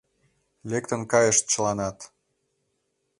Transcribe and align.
Лектын 0.69 1.01
кайышт 1.11 1.43
чыланат. 1.51 1.97